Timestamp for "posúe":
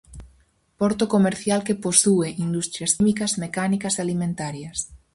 1.85-2.27